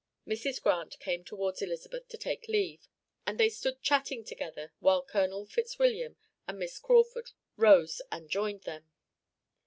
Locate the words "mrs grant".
0.27-0.97